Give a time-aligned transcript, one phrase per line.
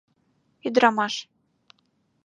[0.67, 1.15] Ӱдырамаш.